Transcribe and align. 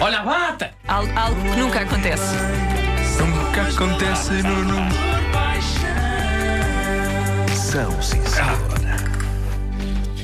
Olha 0.00 0.18
a 0.20 0.22
bata! 0.22 0.70
Al- 0.88 1.08
algo 1.16 1.42
que 1.42 1.56
nunca 1.60 1.80
acontece. 1.80 2.34
Nunca 3.18 3.62
acontece, 3.62 4.32
Nuno. 4.42 4.88
São, 7.54 8.02
senhor. 8.02 8.26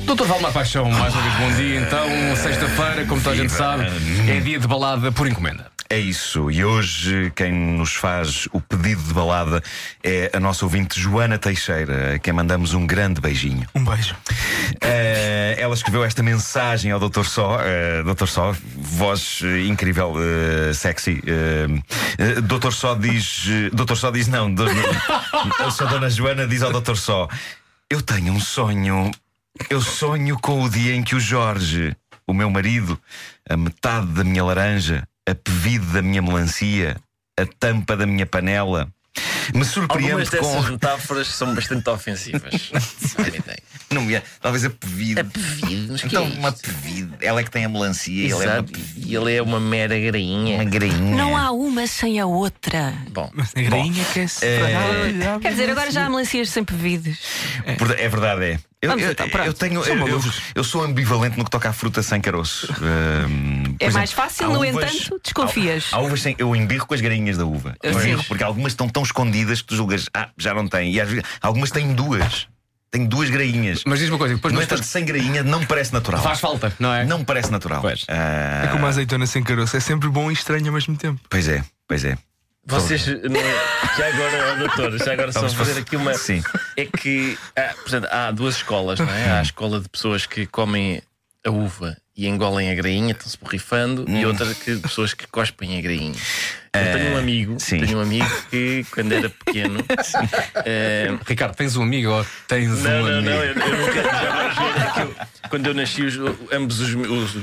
Doutor 0.05 0.27
Valmar 0.27 0.51
Paixão, 0.51 0.89
mais 0.91 1.13
uma 1.13 1.21
vez 1.23 1.33
bom 1.35 1.51
dia. 1.55 1.79
Então, 1.81 2.07
sexta-feira, 2.35 3.05
como 3.05 3.21
toda 3.21 3.35
a 3.35 3.37
gente 3.37 3.51
sabe, 3.51 3.85
é 4.29 4.39
dia 4.39 4.59
de 4.59 4.67
balada 4.67 5.11
por 5.11 5.27
encomenda. 5.27 5.72
É 5.89 5.99
isso, 5.99 6.49
e 6.49 6.65
hoje 6.65 7.31
quem 7.35 7.51
nos 7.51 7.93
faz 7.93 8.47
o 8.51 8.59
pedido 8.59 9.01
de 9.03 9.13
balada 9.13 9.61
é 10.03 10.31
a 10.33 10.39
nossa 10.39 10.65
ouvinte 10.65 10.99
Joana 10.99 11.37
Teixeira, 11.37 12.15
a 12.15 12.19
quem 12.19 12.33
mandamos 12.33 12.73
um 12.73 12.87
grande 12.87 13.21
beijinho. 13.21 13.67
Um 13.75 13.83
beijo. 13.83 14.15
Eh, 14.81 15.55
ela 15.59 15.73
escreveu 15.75 16.03
esta 16.03 16.23
mensagem 16.23 16.91
ao 16.91 16.99
Dr. 16.99 17.23
Só, 17.25 17.59
eh, 17.61 18.01
Dr. 18.03 18.27
Só, 18.27 18.55
voz 18.75 19.41
eh, 19.43 19.65
incrível, 19.67 20.15
sexy. 20.73 21.21
eh, 21.27 22.41
Dr. 22.41 22.71
Só 22.71 22.95
diz. 22.95 23.45
Dr. 23.71 23.95
Só 23.95 24.09
diz 24.09 24.27
não, 24.27 24.51
do, 24.53 24.65
a 25.59 25.69
sua 25.69 25.87
Dona 25.87 26.09
Joana 26.09 26.47
diz 26.47 26.63
ao 26.63 26.71
Dr. 26.71 26.95
Só: 26.95 27.27
Eu 27.89 28.01
tenho 28.01 28.33
um 28.33 28.39
sonho. 28.39 29.11
Eu 29.69 29.81
sonho 29.81 30.39
com 30.39 30.63
o 30.63 30.69
dia 30.69 30.95
em 30.95 31.03
que 31.03 31.15
o 31.15 31.19
Jorge, 31.19 31.95
o 32.25 32.33
meu 32.33 32.49
marido, 32.49 32.99
a 33.47 33.55
metade 33.55 34.07
da 34.07 34.23
minha 34.23 34.43
laranja, 34.43 35.07
a 35.29 35.35
pevide 35.35 35.85
da 35.93 36.01
minha 36.01 36.21
melancia, 36.21 36.97
a 37.39 37.45
tampa 37.45 37.95
da 37.95 38.05
minha 38.05 38.25
panela, 38.25 38.91
me 39.53 39.65
surpreende 39.65 40.11
Algumas 40.11 40.29
dessas 40.29 40.65
com. 40.65 40.71
metáforas 40.71 41.27
são 41.27 41.53
bastante 41.53 41.89
ofensivas. 41.89 42.71
Não 43.17 43.27
ideia. 43.27 43.63
Não 43.93 44.01
me- 44.01 44.21
talvez 44.41 44.65
a 44.65 44.69
pevide. 44.69 45.19
A 45.19 45.23
pevide, 45.23 45.87
mas 45.91 46.01
que 46.01 46.07
Então, 46.07 46.25
é 46.25 46.27
uma 46.39 46.49
isto? 46.49 46.61
pevide. 46.61 47.11
Ela 47.21 47.39
é 47.41 47.43
que 47.43 47.51
tem 47.51 47.65
a 47.65 47.69
melancia, 47.69 48.23
ele 48.23 48.31
é 48.31 48.35
uma, 48.35 48.43
Exato. 48.43 48.71
pevide, 48.71 49.09
E 49.11 49.15
ele 49.15 49.35
é 49.35 49.41
uma 49.41 49.59
mera 49.59 49.99
grainha. 49.99 50.55
uma 50.55 50.63
grainha. 50.65 51.15
Não 51.15 51.37
há 51.37 51.51
uma 51.51 51.85
sem 51.87 52.19
a 52.19 52.25
outra. 52.25 52.93
Bom, 53.11 53.29
Mas 53.33 53.51
a 53.55 53.61
grainha 53.61 54.03
que 54.13 54.19
é 54.21 54.27
separada. 54.27 55.39
Quer 55.41 55.51
dizer, 55.51 55.69
agora 55.69 55.91
já 55.91 56.05
há 56.05 56.09
melancias 56.09 56.49
sempre 56.49 56.75
vides. 56.75 57.17
Porta- 57.77 57.93
É 57.99 58.09
verdade, 58.09 58.43
é. 58.43 58.59
Eu, 58.81 58.89
Vamos 58.89 59.05
eu- 59.05 59.11
então, 59.11 59.29
pronto. 59.29 59.45
eu 59.47 59.53
tenho. 59.53 59.81
Eu, 59.85 60.07
eu, 60.09 60.21
eu 60.55 60.63
sou 60.63 60.83
ambivalente 60.83 61.37
no 61.37 61.45
que 61.45 61.49
toca 61.51 61.69
à 61.69 61.73
fruta 61.73 62.03
sem 62.03 62.19
caroço. 62.19 62.67
Por 62.73 62.83
É 62.85 63.85
exemplo, 63.85 63.93
mais 63.93 64.11
fácil, 64.11 64.45
há 64.45 64.49
no 64.49 64.55
uvas- 64.67 64.93
entanto, 64.93 65.21
desconfias. 65.23 65.85
Há, 65.93 65.95
há 65.97 65.99
uvas 66.01 66.21
sem. 66.21 66.35
Eu 66.37 66.53
embirro 66.53 66.85
com 66.85 66.93
as 66.93 66.99
grainhas 66.99 67.37
da 67.37 67.45
uva. 67.45 67.75
Eu 67.81 67.93
embirro 67.93 68.23
porque 68.25 68.43
algumas 68.43 68.73
estão 68.73 68.89
tão 68.89 69.01
escondidas 69.03 69.61
que 69.61 69.67
tu 69.69 69.75
julgas, 69.77 70.09
ah, 70.13 70.27
já 70.37 70.53
não 70.53 70.67
tem. 70.67 70.91
E 70.91 70.99
às 70.99 71.07
vezes, 71.09 71.23
algumas 71.41 71.71
têm 71.71 71.93
duas. 71.93 72.47
Tem 72.93 73.07
duas 73.07 73.27
grainhas. 73.27 73.81
Mas 73.87 73.97
diz 73.97 74.07
uma 74.09 74.19
coisa, 74.19 74.35
depois 74.35 74.53
No 74.53 74.59
não 74.59 74.63
entanto, 74.63 74.83
sem 74.83 75.03
grainha 75.03 75.41
não 75.41 75.65
parece 75.65 75.91
natural. 75.91 76.21
faz 76.21 76.39
falta, 76.39 76.71
não 76.79 76.93
é? 76.93 77.03
Não 77.03 77.23
parece 77.25 77.51
natural. 77.51 77.81
Pois. 77.81 78.05
Ah, 78.07 78.65
É 78.65 78.67
como 78.67 78.85
a 78.85 78.89
azeitona 78.89 79.25
sem 79.25 79.41
caroço. 79.43 79.75
É 79.75 79.79
sempre 79.79 80.07
bom 80.09 80.29
e 80.29 80.33
estranho 80.35 80.67
ao 80.67 80.73
mesmo 80.73 80.95
tempo. 80.95 81.19
Pois 81.27 81.47
é, 81.47 81.63
pois 81.87 82.05
é. 82.05 82.15
vocês. 82.63 83.07
não- 83.07 83.17
já 83.97 84.07
agora, 84.07 84.51
ó, 84.53 84.55
doutor, 84.59 84.97
já 85.03 85.11
agora 85.11 85.31
só 85.31 85.39
Vamos 85.39 85.55
fazer 85.55 85.71
fazer- 85.71 85.81
aqui 85.81 85.95
uma. 85.95 86.13
Sim. 86.13 86.43
É 86.77 86.85
que. 86.85 87.35
há, 87.57 87.73
portanto, 87.73 88.07
há 88.11 88.29
duas 88.29 88.57
escolas, 88.57 88.99
não 88.99 89.09
é? 89.11 89.31
Há 89.31 89.39
a 89.39 89.41
escola 89.41 89.81
de 89.81 89.89
pessoas 89.89 90.27
que 90.27 90.45
comem 90.45 91.01
a 91.45 91.49
uva 91.51 91.97
e 92.15 92.27
engolem 92.27 92.69
a 92.69 92.75
grainha, 92.75 93.11
estão-se 93.11 93.37
borrifando, 93.37 94.05
e 94.07 94.23
outra 94.25 94.53
que 94.53 94.77
pessoas 94.77 95.13
que 95.13 95.25
cospem 95.27 95.77
a 95.77 95.81
grainha. 95.81 96.15
Eu 96.75 96.97
tenho 96.97 97.13
um 97.13 97.17
amigo, 97.17 97.59
sim. 97.59 97.79
tenho 97.79 97.97
um 97.97 98.01
amigo 98.01 98.29
que 98.49 98.85
quando 98.91 99.11
era 99.11 99.29
pequeno. 99.29 99.79
eh, 100.65 101.17
Ricardo, 101.25 101.55
tens 101.55 101.75
um 101.75 101.83
amigo 101.83 102.09
ou 102.11 102.25
tens 102.47 102.69
Não, 102.83 103.01
um 103.01 103.03
não, 103.03 103.17
amigo? 103.17 103.29
não, 103.29 103.31
eu, 103.43 103.53
eu 103.53 103.77
nunca. 103.77 104.03
já 104.03 105.01
é 105.01 105.03
eu- 105.03 105.15
quando 105.49 105.67
eu 105.67 105.73
nasci, 105.73 106.01
os- 106.03 106.17
ambos 106.51 106.79
os, 106.79 106.93
os- 106.93 107.35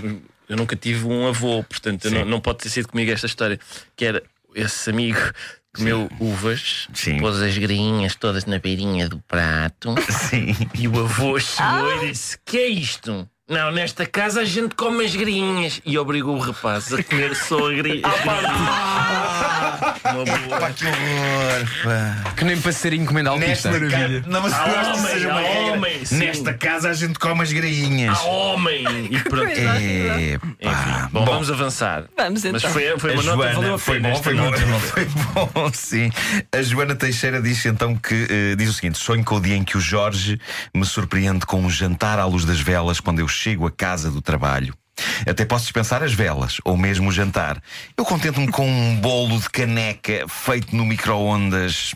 Eu 0.48 0.56
nunca 0.56 0.74
tive 0.74 1.06
um 1.06 1.28
avô, 1.28 1.62
portanto, 1.62 2.10
não, 2.10 2.24
não 2.24 2.40
pode 2.40 2.58
ter 2.58 2.70
sido 2.70 2.88
comigo 2.88 3.12
esta 3.12 3.26
história. 3.26 3.58
Que 3.94 4.04
era 4.04 4.22
esse 4.54 4.90
amigo 4.90 5.18
comeu 5.72 6.10
uvas, 6.18 6.88
Sim. 6.92 7.18
pôs 7.20 7.40
as 7.40 7.56
grainhas 7.56 8.16
todas 8.16 8.44
na 8.46 8.58
beirinha 8.58 9.08
do 9.08 9.20
prato, 9.20 9.94
Sim. 10.28 10.56
e 10.74 10.88
o 10.88 10.98
avô 10.98 11.38
chegou 11.38 12.02
e 12.04 12.08
disse: 12.10 12.36
Que 12.44 12.58
é 12.58 12.66
isto? 12.66 13.29
Não, 13.50 13.72
nesta 13.72 14.06
casa 14.06 14.42
a 14.42 14.44
gente 14.44 14.76
come 14.76 15.04
as 15.04 15.16
grainhas. 15.16 15.82
E 15.84 15.98
obrigou 15.98 16.36
o 16.36 16.38
rapaz 16.38 16.92
a 16.94 17.02
comer 17.02 17.34
só 17.34 17.68
a 17.68 17.72
grainha. 17.72 18.02
Uma 20.04 20.24
boa. 20.24 20.70
Que 20.72 20.84
horror, 20.86 21.68
pá. 21.84 22.32
Que 22.32 22.44
nem 22.44 22.60
para 22.60 22.72
ser 22.72 22.92
encomenda 22.92 23.30
altista. 23.30 23.70
Nesta 23.70 23.88
casa. 23.90 24.24
Não, 24.26 24.40
mas 24.42 24.52
eu 24.52 24.58
que 24.64 24.70
homem, 24.98 25.06
seja 25.12 25.28
uma 25.28 25.38
há 25.40 25.42
regra. 25.42 25.72
homem, 25.72 26.04
sim. 26.04 26.16
Nesta 26.18 26.54
casa 26.54 26.90
a 26.90 26.92
gente 26.92 27.18
come 27.18 27.42
as 27.42 27.52
grainhas. 27.52 28.18
Ah, 28.18 28.24
homem! 28.24 28.84
E 29.10 29.18
pronto. 29.20 29.46
É, 29.48 30.34
Enfim, 30.34 30.62
pá. 30.62 31.08
bom, 31.12 31.24
vamos 31.24 31.50
avançar. 31.50 32.04
Vamos 32.16 32.42
Mas 32.44 32.54
então. 32.62 32.70
foi, 32.70 32.98
foi 32.98 33.10
A 33.10 33.14
uma 33.14 33.22
nota 33.22 33.48
que 33.48 33.54
valeu 33.54 33.60
Joana, 33.62 33.74
a 33.74 33.78
foi 33.78 34.00
pena. 34.00 34.10
bom, 34.10 34.22
foi 34.22 34.34
bom, 34.34 34.42
nota. 34.44 34.58
foi 34.80 35.04
bom, 35.54 35.70
sim. 35.72 36.10
A 36.52 36.62
Joana 36.62 36.94
Teixeira 36.94 37.40
diz 37.40 37.64
então 37.66 37.94
que 37.96 38.26
eh, 38.30 38.56
diz 38.56 38.68
o 38.70 38.72
seguinte: 38.72 38.98
sonho 38.98 39.24
com 39.24 39.36
o 39.36 39.40
dia 39.40 39.56
em 39.56 39.64
que 39.64 39.76
o 39.76 39.80
Jorge 39.80 40.40
me 40.74 40.84
surpreende 40.84 41.46
com 41.46 41.60
um 41.60 41.70
jantar 41.70 42.18
à 42.18 42.24
luz 42.24 42.44
das 42.44 42.60
velas 42.60 43.00
quando 43.00 43.18
eu 43.20 43.28
chego 43.28 43.66
à 43.66 43.70
casa 43.70 44.10
do 44.10 44.20
trabalho. 44.20 44.74
Até 45.28 45.44
posso 45.44 45.64
dispensar 45.64 46.02
as 46.02 46.12
velas, 46.12 46.58
ou 46.64 46.76
mesmo 46.76 47.08
o 47.08 47.12
jantar. 47.12 47.62
Eu 47.96 48.04
contento-me 48.04 48.48
com 48.48 48.68
um 48.68 48.96
bolo 48.96 49.38
de 49.38 49.48
caneca 49.48 50.26
feito 50.28 50.74
no 50.74 50.84
micro-ondas. 50.84 51.94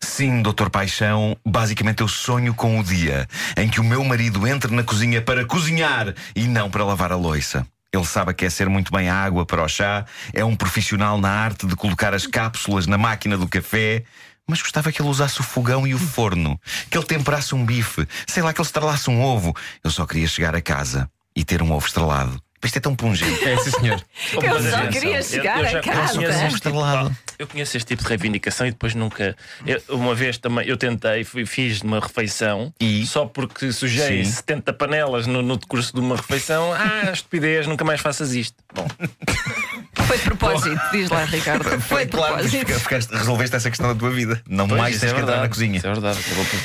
Sim, 0.00 0.42
Doutor 0.42 0.70
Paixão, 0.70 1.36
basicamente 1.44 2.02
eu 2.02 2.08
sonho 2.08 2.54
com 2.54 2.78
o 2.78 2.84
dia 2.84 3.26
em 3.56 3.68
que 3.68 3.80
o 3.80 3.84
meu 3.84 4.04
marido 4.04 4.46
entre 4.46 4.74
na 4.74 4.82
cozinha 4.82 5.22
para 5.22 5.44
cozinhar 5.44 6.14
e 6.36 6.46
não 6.46 6.70
para 6.70 6.84
lavar 6.84 7.12
a 7.12 7.16
louça. 7.16 7.66
Ele 7.92 8.04
sabe 8.04 8.32
aquecer 8.32 8.68
muito 8.68 8.92
bem 8.92 9.08
a 9.08 9.16
água 9.16 9.46
para 9.46 9.62
o 9.62 9.68
chá, 9.68 10.04
é 10.32 10.44
um 10.44 10.56
profissional 10.56 11.18
na 11.18 11.30
arte 11.30 11.66
de 11.66 11.76
colocar 11.76 12.12
as 12.12 12.26
cápsulas 12.26 12.86
na 12.86 12.98
máquina 12.98 13.38
do 13.38 13.48
café. 13.48 14.04
Mas 14.46 14.60
gostava 14.60 14.92
que 14.92 15.00
ele 15.00 15.08
usasse 15.08 15.40
o 15.40 15.44
fogão 15.44 15.86
e 15.86 15.94
o 15.94 15.98
forno, 15.98 16.60
que 16.90 16.98
ele 16.98 17.06
temperasse 17.06 17.54
um 17.54 17.64
bife, 17.64 18.06
sei 18.26 18.42
lá, 18.42 18.52
que 18.52 18.60
ele 18.60 18.66
estrelasse 18.66 19.08
um 19.08 19.22
ovo. 19.22 19.56
Eu 19.82 19.90
só 19.90 20.04
queria 20.04 20.28
chegar 20.28 20.54
a 20.54 20.60
casa 20.60 21.08
e 21.36 21.44
ter 21.44 21.62
um 21.62 21.72
ovo 21.72 21.86
estrelado. 21.86 22.40
Isto 22.64 22.78
é 22.78 22.80
tão 22.80 22.96
pungente. 22.96 23.44
É, 23.46 23.58
sim, 23.58 23.70
senhor. 23.72 24.02
Eu 24.32 24.40
só 24.40 24.56
atenção, 24.56 24.88
queria 24.88 25.18
eu- 25.18 25.22
chegar 25.22 25.58
eu 25.58 25.68
já 25.68 25.78
a 25.80 25.82
casa. 25.82 26.14
conheço 26.14 26.32
este 26.32 26.40
tipo- 26.44 26.54
Estrelado. 26.54 27.16
Eu 27.38 27.46
conheço 27.46 27.76
este 27.76 27.86
tipo 27.88 28.02
de 28.02 28.08
reivindicação 28.08 28.66
e 28.66 28.70
depois 28.70 28.94
nunca. 28.94 29.36
eu- 29.66 29.82
uma 29.90 30.14
vez 30.14 30.38
também 30.38 30.66
eu 30.66 30.76
tentei, 30.78 31.24
fui- 31.24 31.44
fiz 31.44 31.82
uma 31.82 32.00
refeição 32.00 32.72
E? 32.80 33.06
só 33.06 33.26
porque 33.26 33.70
sujei 33.70 34.24
Sim. 34.24 34.30
70 34.30 34.72
panelas 34.72 35.26
no, 35.26 35.42
no 35.42 35.58
decurso 35.58 35.92
de 35.92 36.00
uma 36.00 36.16
refeição. 36.16 36.72
Ah, 36.72 37.10
estupidez, 37.12 37.66
nunca 37.66 37.84
mais 37.84 38.00
faças 38.00 38.32
isto. 38.32 38.56
Bom, 38.74 38.86
Foi 40.06 40.18
de 40.18 40.24
propósito, 40.24 40.80
diz 40.92 41.08
lá, 41.10 41.24
Ricardo. 41.24 41.64
Foi 41.80 42.04
de 42.04 42.10
claro, 42.12 42.34
mas 42.36 42.50
propósito. 42.50 42.80
fica- 42.80 43.16
resolveste 43.18 43.56
essa 43.56 43.70
questão 43.70 43.88
da 43.88 43.94
tua 43.94 44.10
vida. 44.10 44.40
Não 44.48 44.68
pois, 44.68 44.80
mais 44.80 45.00
tens 45.00 45.10
é 45.10 45.14
que 45.14 45.20
entrar 45.20 45.26
verdade, 45.26 45.42
na 45.42 45.48
cozinha. 45.48 45.76
Isso 45.78 45.86
é 45.86 45.92
verdade, 45.92 46.18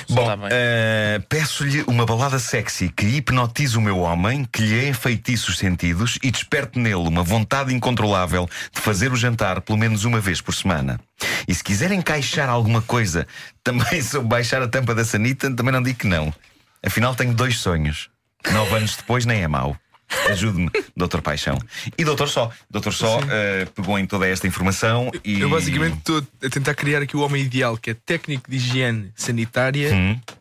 Bom, 0.09 0.47
eh, 0.51 1.21
peço-lhe 1.29 1.83
uma 1.87 2.05
balada 2.05 2.37
sexy 2.39 2.89
que 2.89 3.05
hipnotize 3.05 3.77
o 3.77 3.81
meu 3.81 3.99
homem, 3.99 4.45
que 4.51 4.61
lhe 4.61 4.87
enfeitice 4.89 5.49
os 5.49 5.57
sentidos 5.57 6.17
e 6.21 6.31
desperte 6.31 6.77
nele 6.79 6.95
uma 7.07 7.23
vontade 7.23 7.73
incontrolável 7.73 8.49
de 8.73 8.81
fazer 8.81 9.11
o 9.11 9.15
jantar 9.15 9.61
pelo 9.61 9.77
menos 9.77 10.03
uma 10.05 10.19
vez 10.19 10.41
por 10.41 10.53
semana. 10.53 10.99
E 11.47 11.53
se 11.55 11.63
quiser 11.63 11.91
encaixar 11.91 12.49
alguma 12.49 12.81
coisa 12.81 13.25
também 13.63 14.01
sobre 14.01 14.27
baixar 14.27 14.61
a 14.61 14.67
tampa 14.67 14.93
da 14.93 15.05
sanita, 15.05 15.49
também 15.51 15.71
não 15.73 15.81
digo 15.81 15.99
que 15.99 16.07
não. 16.07 16.33
Afinal, 16.85 17.15
tenho 17.15 17.33
dois 17.33 17.57
sonhos. 17.59 18.09
Nove 18.51 18.75
anos 18.75 18.95
depois, 18.95 19.25
nem 19.25 19.43
é 19.43 19.47
mau. 19.47 19.75
Ajude-me, 20.29 20.69
Doutor 20.95 21.21
Paixão. 21.21 21.57
E 21.97 22.03
Doutor 22.03 22.27
Só. 22.29 22.51
Doutor 22.69 22.93
Só 22.93 23.19
eh, 23.29 23.67
pegou 23.75 23.97
em 23.97 24.05
toda 24.05 24.27
esta 24.27 24.47
informação 24.47 25.11
e. 25.23 25.39
Eu 25.39 25.49
basicamente 25.49 25.97
estou 25.97 26.25
a 26.43 26.49
tentar 26.49 26.73
criar 26.73 27.01
aqui 27.01 27.15
o 27.15 27.21
homem 27.21 27.43
ideal, 27.43 27.77
que 27.77 27.91
é 27.91 27.93
técnico 27.93 28.49
de 28.49 28.57
higiene 28.57 29.11
sanitária 29.15 29.91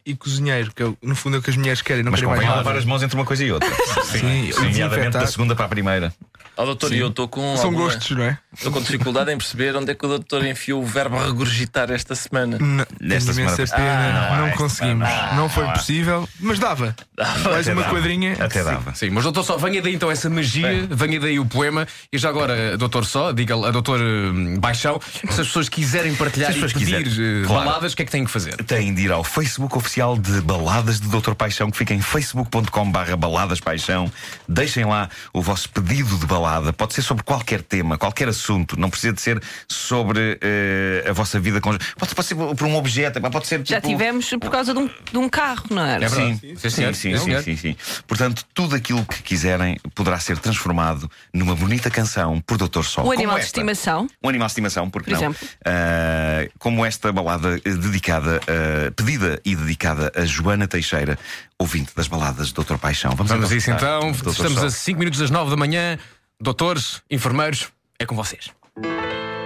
e 0.05 0.15
cozinheiro, 0.15 0.73
que 0.75 0.83
é, 0.83 0.93
no 1.03 1.15
fundo 1.15 1.37
é 1.37 1.39
o 1.39 1.43
que 1.43 1.51
as 1.51 1.57
mulheres 1.57 1.83
querem, 1.83 2.03
não 2.03 2.11
Mas 2.11 2.21
querem 2.21 2.37
mais 2.37 2.49
lavar 2.49 2.77
as 2.77 2.85
mãos 2.85 3.03
entre 3.03 3.17
uma 3.17 3.25
coisa 3.25 3.45
e 3.45 3.53
outra. 3.53 3.69
Sim, 4.05 4.19
Sim, 4.19 4.53
nomeadamente 4.53 4.79
desinfetar. 4.79 5.21
da 5.23 5.27
segunda 5.27 5.55
para 5.55 5.65
a 5.67 5.69
primeira. 5.69 6.13
Ó 6.61 6.65
doutor, 6.65 6.93
e 6.93 6.99
eu 6.99 7.07
estou 7.09 7.29
com. 7.29 7.57
São 7.57 7.67
alguma- 7.67 7.85
gostos, 7.85 8.11
não 8.17 8.25
é? 8.25 8.37
Estou 8.53 8.73
com 8.73 8.81
dificuldade 8.83 9.31
em 9.33 9.39
perceber 9.39 9.77
onde 9.77 9.93
é 9.93 9.95
que 9.95 10.05
o 10.05 10.09
doutor 10.09 10.45
enfiou 10.45 10.83
o 10.83 10.85
verbo 10.85 11.17
regurgitar 11.17 11.89
esta 11.93 12.17
semana. 12.17 12.59
Não, 12.59 12.85
Nesta 13.01 13.33
semana- 13.33 13.57
pena, 13.57 13.77
Ah, 13.77 14.37
não 14.41 14.47
não, 14.49 14.57
conseguimos. 14.57 15.09
esta- 15.09 15.35
não 15.37 15.49
foi 15.49 15.65
há. 15.65 15.73
possível, 15.73 16.29
mas 16.41 16.59
dava. 16.59 16.97
Mais 17.17 17.61
Até 17.69 17.73
uma 17.73 17.83
dava. 17.83 17.95
quadrinha. 17.95 18.33
Até 18.41 18.65
dava. 18.65 18.93
Sim, 18.97 19.11
mas 19.11 19.23
doutor 19.23 19.45
Só, 19.45 19.57
venha 19.57 19.81
daí 19.81 19.95
então 19.95 20.11
essa 20.11 20.29
magia, 20.29 20.89
venha 20.91 21.21
daí 21.21 21.39
o 21.39 21.47
poema. 21.47 21.87
E 22.13 22.19
já 22.19 22.29
agora, 22.29 22.77
doutor 22.77 23.05
Só, 23.07 23.31
diga 23.31 23.55
a 23.55 23.71
doutor 23.71 24.01
hum, 24.01 24.59
Baixão, 24.59 25.01
se 25.31 25.41
as 25.41 25.47
pessoas 25.47 25.69
quiserem 25.69 26.13
partilhar 26.17 26.51
e 26.51 26.61
pedir 26.61 26.75
quiserem, 26.75 27.45
claro. 27.47 27.65
baladas, 27.67 27.93
o 27.93 27.97
que 27.97 28.03
é 28.03 28.05
que 28.05 28.11
têm 28.11 28.25
que 28.25 28.31
fazer? 28.33 28.57
Têm 28.65 28.93
de 28.93 29.03
ir 29.03 29.13
ao 29.13 29.23
Facebook 29.23 29.79
oficial 29.79 30.19
de 30.19 30.41
Baladas 30.41 30.99
de 31.01 31.07
Doutor 31.07 31.37
Paixão, 31.37 31.71
que 31.71 31.79
fica 31.79 31.95
em 31.95 32.01
facebook.com/barra 32.01 33.17
Baladas 33.17 33.61
Paixão. 33.61 34.11
Deixem 34.49 34.85
lá 34.85 35.09
o 35.33 35.41
vosso 35.41 35.69
pedido 35.71 36.19
de 36.19 36.27
balada. 36.27 36.48
Balada 36.49 36.73
pode 36.73 36.95
ser 36.95 37.03
sobre 37.03 37.23
qualquer 37.23 37.63
tema, 37.63 37.99
qualquer 37.99 38.29
assunto, 38.29 38.79
não 38.79 38.89
precisa 38.89 39.13
de 39.13 39.21
ser 39.21 39.43
sobre 39.69 40.39
eh, 40.41 41.05
a 41.09 41.13
vossa 41.13 41.39
vida 41.39 41.61
conjugal. 41.61 41.87
Pode, 41.99 42.15
pode 42.15 42.27
ser 42.29 42.35
por 42.35 42.67
um 42.67 42.77
objeto, 42.77 43.21
pode 43.21 43.47
ser 43.47 43.61
Já 43.65 43.77
tipo- 43.81 43.89
tivemos 43.89 44.29
por 44.41 44.51
causa 44.51 44.73
de 44.73 44.79
um, 44.81 44.89
de 45.13 45.19
um 45.19 45.29
carro, 45.29 45.65
não 45.71 45.83
era? 45.85 46.05
É 46.05 46.09
verdade. 46.09 46.39
Sim, 46.41 46.57
Sim, 46.57 46.71
sim, 46.71 46.93
sim, 46.93 47.19
Sim, 47.19 47.19
sim, 47.19 47.43
sim, 47.43 47.57
sim. 47.57 47.77
Portanto, 48.07 48.45
tudo 48.55 48.75
aquilo 48.75 49.05
que 49.05 49.23
quiserem 49.23 49.77
poderá 49.95 50.19
ser 50.19 50.39
transformado 50.39 51.11
numa 51.33 51.55
bonita 51.55 51.91
canção 51.91 52.41
por 52.41 52.57
Dr. 52.57 52.83
Sol. 52.83 53.05
Como 53.05 53.13
animal 53.13 53.39
de 53.39 53.45
estimação. 53.45 54.09
Um 54.23 54.29
animal 54.29 54.47
de 54.47 54.53
estimação, 54.53 54.89
porque 54.91 55.11
Por 55.11 55.21
não? 55.21 55.31
exemplo? 55.31 55.49
Ah, 55.65 56.49
como 56.59 56.85
esta 56.85 57.13
balada 57.13 57.61
eh, 57.65 57.71
dedicada, 57.71 58.41
ah, 58.49 58.91
pedida 58.97 59.41
e 59.45 59.55
dedicada 59.55 60.13
a 60.15 60.25
Joana 60.25 60.67
Teixeira, 60.67 61.19
ouvinte 61.59 61.93
das 61.97 62.09
baladas 62.09 62.49
de 62.49 62.55
Dr. 62.55 62.77
Paixão. 62.79 63.11
Vamos, 63.17 63.31
Vamos 63.31 63.51
a 63.53 63.57
isso 63.57 63.71
escutar 63.71 63.99
então. 63.99 64.13
Dr. 64.13 64.31
Estamos 64.31 64.53
Sol. 64.59 64.67
a 64.67 64.71
5 64.71 64.99
minutos 64.99 65.19
das 65.21 65.31
9 65.31 65.51
da 65.51 65.57
manhã. 65.57 65.99
Doutores, 66.41 67.03
enfermeiros, 67.11 67.69
é 67.99 68.07
com 68.07 68.15
vocês. 68.15 68.53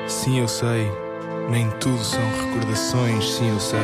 Sim, 0.06 0.40
eu 0.40 0.46
sei. 0.46 0.86
Nem 1.48 1.70
tudo 1.78 2.04
são 2.04 2.20
recordações, 2.32 3.30
sim, 3.30 3.48
eu 3.48 3.58
sei. 3.58 3.80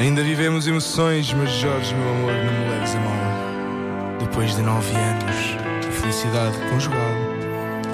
Ainda 0.00 0.24
vivemos 0.24 0.66
emoções, 0.66 1.32
mas 1.32 1.52
Jorge, 1.52 1.94
meu 1.94 2.10
amor, 2.10 2.32
não 2.32 2.52
me 2.52 2.70
leves 2.70 2.96
a 2.96 2.98
mal. 2.98 4.18
Depois 4.18 4.56
de 4.56 4.62
nove 4.62 4.92
anos 4.92 5.86
de 5.86 5.92
felicidade 6.00 6.58
conjugal. 6.68 6.98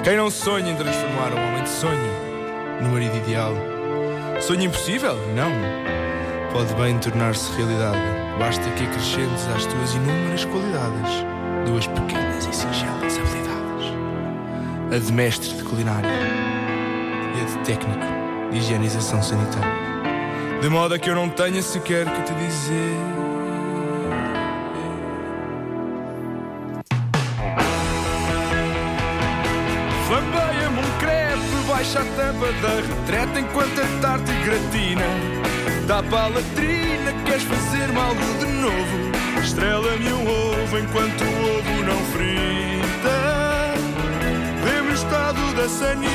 Quem 0.03 0.17
não 0.17 0.31
sonha 0.31 0.71
em 0.71 0.75
transformar 0.75 1.31
um 1.31 1.47
homem 1.47 1.63
de 1.63 1.69
sonho 1.69 2.11
no 2.81 2.89
marido 2.89 3.17
ideal? 3.17 3.53
Sonho 4.41 4.63
impossível? 4.63 5.15
Não. 5.35 5.51
Pode 6.51 6.73
bem 6.73 6.97
tornar-se 6.97 7.51
realidade. 7.55 8.26
Basta 8.39 8.69
que 8.71 8.83
acrescentes 8.83 9.47
às 9.55 9.65
tuas 9.65 9.95
inúmeras 9.95 10.45
qualidades 10.45 11.25
duas 11.65 11.87
pequenas 11.87 12.45
e 12.45 12.53
singelas 12.53 13.17
habilidades: 13.17 13.93
a 14.95 14.99
de 14.99 15.11
mestre 15.11 15.53
de 15.53 15.63
culinária 15.63 16.09
e 16.09 17.41
a 17.41 17.45
de 17.45 17.57
técnico 17.65 18.05
de 18.51 18.57
higienização 18.57 19.21
sanitária. 19.21 19.87
De 20.61 20.69
modo 20.69 20.93
a 20.93 20.99
que 20.99 21.09
eu 21.09 21.15
não 21.15 21.29
tenha 21.29 21.61
sequer 21.61 22.05
que 22.05 22.21
te 22.23 22.33
dizer. 22.33 23.27
Crepe, 30.07 30.46
baixa 31.77 31.99
a 31.99 32.05
tampa 32.05 32.51
da 32.53 32.81
retreta 32.81 33.39
enquanto 33.39 33.79
a 33.79 34.01
tarte 34.01 34.31
gratina. 34.43 35.05
Dá 35.85 36.01
para 36.01 36.23
a 36.23 36.27
latrina, 36.29 37.13
queres 37.23 37.43
fazer-me 37.43 37.99
algo 37.99 38.21
de 38.39 38.45
novo? 38.47 39.41
Estrela-me 39.43 40.11
um 40.11 40.27
ovo 40.27 40.79
enquanto 40.79 41.21
o 41.21 41.57
ovo 41.57 41.83
não 41.83 41.99
frita. 42.13 43.17
Vê-me 44.63 44.89
o 44.89 44.93
estado 44.93 45.55
da 45.55 45.69
sanita. 45.69 46.07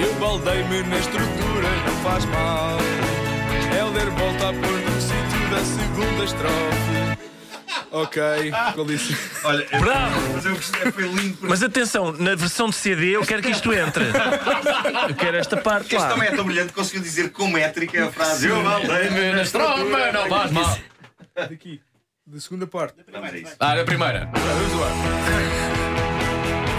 Eu 0.00 0.14
baldei-me 0.14 0.82
na 0.82 0.98
estrutura, 0.98 1.68
não 1.86 1.96
faz 2.02 2.24
mal. 2.24 2.78
Helder 3.78 4.10
volta 4.10 4.48
a 4.48 4.52
pôr 4.52 4.80
no 4.80 5.00
sítio 5.00 5.48
da 5.48 5.64
segunda 5.64 6.24
estrofe. 6.24 7.15
Ok, 7.90 8.20
com 8.74 8.82
licença. 8.82 9.18
Olha, 9.48 9.66
Bravo! 9.78 10.32
mas 10.34 10.44
eu 10.44 10.54
gostei, 10.56 10.92
foi 10.92 11.04
lindo. 11.04 11.38
Mas 11.42 11.62
atenção, 11.62 12.12
na 12.12 12.34
versão 12.34 12.68
de 12.68 12.74
CD 12.76 13.16
eu 13.16 13.24
quero 13.24 13.42
que 13.42 13.50
isto 13.50 13.72
entre. 13.72 14.04
Eu 15.08 15.14
quero 15.14 15.36
esta 15.36 15.56
parte 15.56 15.94
Este 15.94 15.96
lá. 16.04 16.08
também 16.08 16.28
é 16.28 16.32
tão 16.34 16.44
brilhante 16.44 16.68
que 16.68 16.74
conseguiu 16.74 17.00
dizer 17.02 17.30
com 17.30 17.46
métrica 17.48 18.06
a 18.08 18.12
frase. 18.12 18.48
Eu 18.48 18.62
baldei-me 18.62 19.32
na 19.32 19.44
Tromba, 19.44 20.12
não 20.12 20.28
faz 20.28 20.50
mal. 20.50 20.78
Daqui, 21.34 21.80
da 22.26 22.40
segunda 22.40 22.66
parte. 22.66 22.94
Era 23.12 23.38
isso. 23.38 23.54
Ah, 23.60 23.80
a 23.80 23.84
primeira. 23.84 24.30
Vamos 24.34 24.80
lá. 24.80 24.88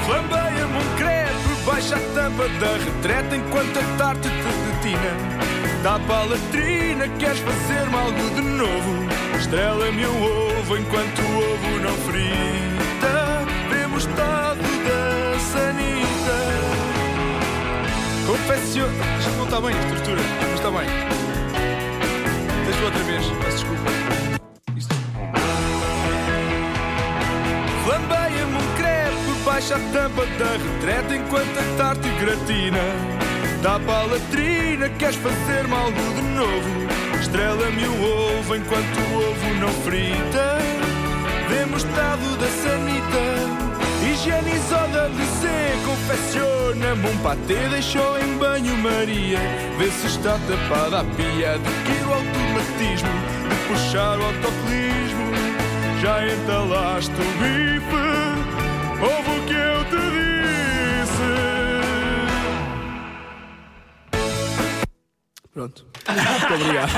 Flambeia-me 0.06 0.77
um 0.77 0.95
crepe, 0.98 1.65
baixa 1.65 1.95
a 1.95 2.00
tampa 2.13 2.48
da 2.59 2.77
retreta 2.77 3.36
enquanto 3.36 3.77
a 3.80 3.98
tarte 3.98 4.30
te 4.30 4.88
detina. 4.88 5.67
Para 5.88 6.19
a 6.19 6.24
latrina, 6.25 7.07
queres 7.18 7.39
fazer-me 7.39 7.95
algo 7.95 8.30
de 8.36 8.42
novo? 8.42 9.07
Estrela-me 9.39 10.06
um 10.06 10.22
ovo 10.22 10.78
enquanto 10.78 11.19
o 11.22 11.38
ovo 11.38 11.80
não 11.80 11.95
frita. 12.00 13.48
O 13.94 13.98
estado 13.98 14.60
da 14.84 15.39
sanita. 15.39 16.39
Confecciona. 18.28 19.18
Isto 19.18 19.31
não 19.38 19.45
está 19.45 19.62
bem, 19.62 19.75
a 19.75 19.80
estrutura, 19.80 20.22
mas 20.42 20.54
está 20.56 20.72
bem. 20.72 20.88
Deixa 22.66 22.83
outra 22.83 23.04
vez, 23.04 23.25
peço 23.25 23.57
desculpa. 23.57 23.92
Flambeia-me 27.86 28.56
um 28.56 28.75
crepe, 28.75 29.44
baixa 29.45 29.75
a 29.78 29.80
tampa 29.80 30.25
da 30.25 30.51
retreta 30.51 31.16
enquanto 31.16 31.57
a 31.57 31.78
tarte 31.78 32.10
gratina. 32.19 33.17
Dá 33.62 33.80
para 33.80 34.00
a 34.00 34.06
latrina, 34.06 34.88
queres 35.00 35.15
fazer-me 35.15 35.74
algo 35.74 36.13
de 36.15 36.21
novo? 36.21 36.88
Estrela-me 37.19 37.88
o 37.88 38.38
ovo 38.39 38.56
enquanto 38.56 38.98
o 38.98 39.30
ovo 39.30 39.54
não 39.59 39.69
frita. 39.83 40.57
Vemos 41.50 41.83
o 41.83 41.88
estado 41.88 42.38
da 42.38 42.48
sanita. 42.48 43.68
Higienizou 44.04 44.88
da 44.89 45.07
WC, 45.07 45.48
confecciona-me 45.86 47.09
um 47.09 47.18
patê, 47.18 47.68
deixou 47.69 48.19
em 48.19 48.38
banho-maria. 48.38 49.39
Vê 49.77 49.89
se 49.89 50.07
está 50.07 50.38
tapada 50.48 51.00
a 51.00 51.04
pia, 51.04 51.56
adquire 51.56 52.06
o 52.06 52.13
automatismo 52.13 53.09
de 53.50 53.56
puxar 53.68 54.19
o 54.19 54.24
autocolismo. 54.24 55.27
Já 56.01 56.25
entalaste 56.27 57.12
o 57.12 57.30
bife, 57.39 57.95
ouve 59.01 59.39
o 59.39 59.45
que 59.45 59.54
eu 59.54 59.77
Pronto. 65.57 65.86
Muito 66.07 66.54
obrigado. 66.54 66.92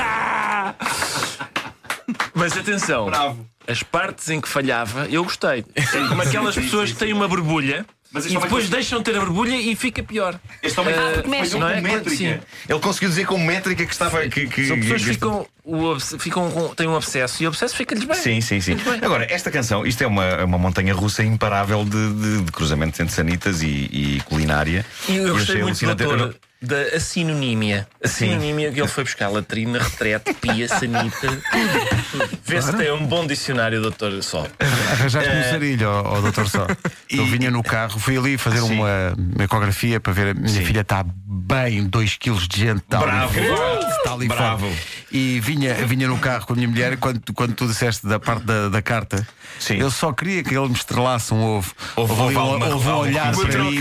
Mas 2.34 2.54
atenção, 2.58 3.06
Bravo. 3.06 3.46
as 3.66 3.82
partes 3.82 4.28
em 4.28 4.38
que 4.38 4.46
falhava, 4.46 5.06
eu 5.10 5.24
gostei. 5.24 5.64
É 5.74 5.82
como 6.08 6.20
aquelas 6.20 6.54
sim, 6.54 6.60
pessoas 6.62 6.90
sim, 6.90 6.94
que 6.94 7.00
têm 7.00 7.12
uma 7.14 7.26
borbulha 7.26 7.86
Mas 8.12 8.26
e 8.26 8.28
depois 8.34 8.50
também- 8.50 8.68
deixam 8.68 8.98
de 8.98 9.04
ter 9.06 9.16
a 9.16 9.20
borbulha 9.20 9.56
e 9.56 9.74
fica 9.74 10.02
pior. 10.02 10.38
Este 10.62 10.78
homem 10.78 10.94
Ah, 10.94 11.22
foi- 11.24 11.46
foi 11.46 11.58
Não 11.58 11.68
é? 11.70 11.80
métrica. 11.80 12.10
Sim. 12.16 12.38
Ele 12.68 12.78
conseguiu 12.80 13.08
dizer 13.08 13.24
com 13.26 13.38
métrica 13.38 13.86
que 13.86 13.92
estava. 13.92 14.28
Que, 14.28 14.46
que, 14.46 14.66
São 14.66 14.78
pessoas 14.78 15.00
que 15.00 15.06
que- 15.08 15.14
ficam, 15.14 15.46
o 15.64 15.98
ficam 16.18 16.50
com, 16.50 16.74
têm 16.74 16.86
um 16.86 16.96
abscesso 16.96 17.42
e 17.42 17.46
o 17.46 17.48
abscesso 17.48 17.74
fica-lhes 17.74 18.04
bem. 18.04 18.16
Sim, 18.16 18.40
sim, 18.42 18.60
sim. 18.60 18.76
Agora, 19.00 19.26
esta 19.32 19.50
canção, 19.50 19.86
isto 19.86 20.02
é 20.02 20.06
uma, 20.06 20.24
é 20.24 20.44
uma 20.44 20.58
montanha 20.58 20.92
russa 20.92 21.22
imparável 21.24 21.82
de, 21.84 22.12
de, 22.12 22.42
de 22.42 22.52
cruzamentos 22.52 23.00
entre 23.00 23.14
sanitas 23.14 23.62
e, 23.62 23.66
e 23.90 24.22
culinária. 24.26 24.84
E 25.08 25.16
eu 25.16 25.32
gostei 25.32 25.54
achei 25.54 25.62
muito. 25.62 25.82
Eu 25.82 25.94
doutor, 25.94 26.36
da 26.62 26.82
a 26.94 27.00
sinonímia. 27.00 27.88
A 28.02 28.08
sinonímia 28.08 28.70
que 28.70 28.80
ele 28.80 28.88
foi 28.88 29.04
buscar 29.04 29.28
latrina, 29.28 29.78
retrete, 29.78 30.34
pia, 30.34 30.68
sanita. 30.68 31.28
Vê 32.44 32.60
se 32.60 32.76
tem 32.76 32.92
um 32.92 33.06
bom 33.06 33.26
dicionário, 33.26 33.80
doutor 33.80 34.22
Sol. 34.22 34.46
Arranjaste 34.92 35.30
um 35.30 35.42
sarilho 35.50 35.88
ao, 35.88 36.06
ao 36.06 36.22
doutor 36.22 36.48
Só. 36.48 36.66
Eu 37.08 37.24
vinha 37.26 37.50
no 37.50 37.62
carro, 37.62 37.98
fui 37.98 38.16
ali 38.16 38.36
fazer 38.36 38.60
Sim. 38.60 38.74
uma, 38.74 39.14
uma 39.16 39.44
ecografia 39.44 39.98
para 39.98 40.12
ver 40.12 40.28
a 40.28 40.34
minha 40.34 40.48
Sim. 40.48 40.64
filha 40.64 40.80
está 40.80 41.04
bem, 41.04 41.84
2 41.84 42.16
kg 42.18 42.48
de 42.48 42.58
gente, 42.58 42.78
está 42.78 42.98
Bravo. 42.98 43.38
ali 43.38 43.79
está 44.02 44.12
ali 44.14 44.28
Bravo. 44.28 44.70
E 45.12 45.40
vinha, 45.40 45.74
vinha 45.86 46.06
no 46.08 46.18
carro 46.18 46.46
com 46.46 46.52
a 46.52 46.56
minha 46.56 46.68
mulher 46.68 46.96
quando, 46.96 47.20
quando 47.34 47.52
tu 47.54 47.66
disseste 47.66 48.06
da 48.06 48.18
parte 48.20 48.44
da, 48.44 48.68
da 48.68 48.80
carta. 48.82 49.26
Sim. 49.58 49.76
Eu 49.78 49.90
só 49.90 50.12
queria 50.12 50.42
que 50.42 50.54
ele 50.56 50.68
me 50.68 50.74
estrelasse 50.74 51.34
um 51.34 51.42
ovo. 51.42 51.72
Houve- 51.96 52.12
ali 52.12 52.22
houve 52.22 52.36
um, 52.36 52.40
alguma- 52.40 52.66
houve 52.68 52.88
um 52.88 52.96
olhar 52.96 53.32
para 53.34 53.64
mim. 53.64 53.78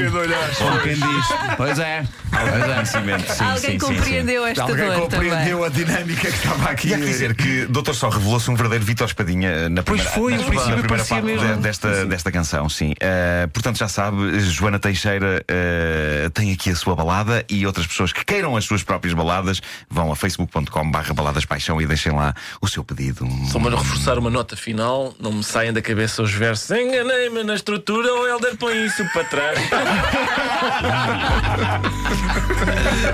Como 0.57 0.79
quem 0.81 0.93
diz. 0.95 1.25
Pois 1.57 1.79
é. 1.79 2.03
Pois 2.31 2.63
é. 2.63 2.85
Sim, 2.85 2.97
Alguém 3.43 3.57
sim, 3.57 3.71
sim, 3.71 3.77
compreendeu 3.77 4.45
esta 4.45 4.63
Alguém 4.63 4.85
dor 4.87 5.01
compreendeu 5.01 5.63
a 5.63 5.69
dinâmica 5.69 6.21
que 6.31 6.35
estava 6.37 6.69
aqui. 6.69 6.89
E 6.89 6.93
há 6.93 6.97
que 6.97 7.05
dizer 7.05 7.35
que 7.35 7.65
Dr. 7.67 7.93
Só 7.93 8.09
revelou-se 8.09 8.49
um 8.49 8.55
verdadeiro 8.55 8.83
Vitor 8.85 9.07
Espadinha 9.07 9.49
eh, 9.49 9.69
na 9.69 9.83
Pois 9.83 10.01
primeira, 10.01 10.19
foi, 10.43 10.55
na, 10.55 10.67
na 10.75 10.77
primeira 10.81 11.05
parte 11.05 11.25
mesmo. 11.25 11.47
de- 11.55 11.61
desta, 11.61 12.05
desta 12.05 12.31
canção, 12.31 12.67
sim. 12.69 12.93
Eh, 12.99 13.47
portanto, 13.53 13.77
já 13.77 13.87
sabe, 13.87 14.39
Joana 14.39 14.79
Teixeira 14.79 15.43
eh, 15.47 16.29
tem 16.33 16.51
aqui 16.51 16.69
a 16.71 16.75
sua 16.75 16.95
balada 16.95 17.45
e 17.49 17.65
outras 17.65 17.85
pessoas 17.87 18.11
que 18.13 18.23
queiram 18.25 18.55
as 18.55 18.65
suas 18.65 18.83
próprias 18.83 19.13
baladas 19.13 19.61
vão 19.89 20.08
a 20.11 20.15
facebook.com/barra 20.15 21.13
baladas 21.13 21.45
paixão 21.45 21.81
e 21.81 21.85
deixem 21.85 22.11
lá 22.11 22.33
o 22.61 22.67
seu 22.67 22.83
pedido. 22.83 23.27
Só 23.51 23.59
para 23.59 23.77
reforçar 23.77 24.17
uma 24.17 24.29
nota 24.29 24.55
final, 24.55 25.13
não 25.19 25.31
me 25.33 25.43
saem 25.43 25.73
da 25.73 25.81
cabeça 25.81 26.21
os 26.21 26.31
versos. 26.31 26.69
Enganei-me 26.71 27.43
na 27.43 27.55
estrutura, 27.55 28.13
o 28.13 28.27
Helder 28.27 28.55
põe 28.57 28.85
isso 28.85 29.05
para 29.11 29.23
trás. 29.25 29.59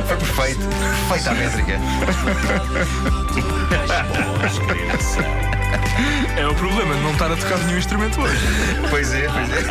Foi 0.07 0.17
perfeito, 0.17 0.59
perfeita 1.07 1.31
a 1.31 1.33
métrica. 1.33 1.79
É 6.37 6.47
o 6.47 6.55
problema 6.55 6.93
de 6.95 7.01
não 7.01 7.11
estar 7.13 7.31
a 7.31 7.35
tocar 7.35 7.57
nenhum 7.59 7.77
instrumento 7.77 8.21
hoje. 8.21 8.45
Pois 8.89 9.13
é, 9.13 9.27
pois 9.27 9.49
é. 9.51 9.63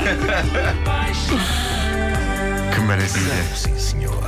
Que 2.75 2.81
maravilha. 2.81 3.45
Sim, 3.55 3.79
senhor. 3.79 4.25